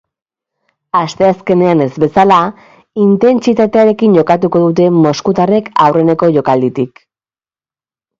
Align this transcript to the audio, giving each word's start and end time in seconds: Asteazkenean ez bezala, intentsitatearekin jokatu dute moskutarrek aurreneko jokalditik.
Asteazkenean 0.99 1.83
ez 1.83 1.89
bezala, 2.03 2.37
intentsitatearekin 3.03 4.15
jokatu 4.21 4.51
dute 4.55 4.87
moskutarrek 4.95 5.69
aurreneko 5.85 6.31
jokalditik. 6.39 7.05